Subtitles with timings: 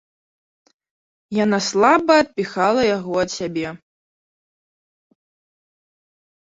[1.43, 3.67] Яна слаба адпіхала яго ад сябе.